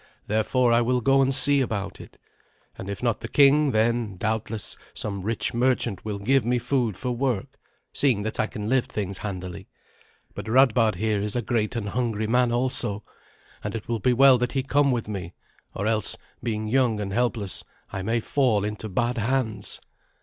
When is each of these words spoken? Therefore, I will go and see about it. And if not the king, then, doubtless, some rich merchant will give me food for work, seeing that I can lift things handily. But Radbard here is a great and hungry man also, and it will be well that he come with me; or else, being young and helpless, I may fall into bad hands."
Therefore, 0.25 0.73
I 0.73 0.81
will 0.81 0.99
go 0.99 1.21
and 1.21 1.31
see 1.31 1.61
about 1.61 2.01
it. 2.01 2.17
And 2.75 2.89
if 2.89 3.03
not 3.03 3.19
the 3.21 3.27
king, 3.27 3.69
then, 3.69 4.17
doubtless, 4.17 4.75
some 4.95 5.21
rich 5.21 5.53
merchant 5.53 6.03
will 6.03 6.17
give 6.17 6.43
me 6.43 6.57
food 6.57 6.97
for 6.97 7.11
work, 7.11 7.59
seeing 7.93 8.23
that 8.23 8.39
I 8.39 8.47
can 8.47 8.67
lift 8.67 8.91
things 8.91 9.19
handily. 9.19 9.67
But 10.33 10.47
Radbard 10.47 10.95
here 10.95 11.19
is 11.19 11.35
a 11.35 11.43
great 11.43 11.75
and 11.75 11.89
hungry 11.89 12.25
man 12.25 12.51
also, 12.51 13.03
and 13.63 13.75
it 13.75 13.87
will 13.87 13.99
be 13.99 14.11
well 14.11 14.39
that 14.39 14.53
he 14.53 14.63
come 14.63 14.91
with 14.91 15.07
me; 15.07 15.35
or 15.75 15.85
else, 15.85 16.17
being 16.41 16.67
young 16.67 16.99
and 16.99 17.13
helpless, 17.13 17.63
I 17.93 18.01
may 18.01 18.21
fall 18.21 18.63
into 18.65 18.89
bad 18.89 19.19
hands." 19.19 19.79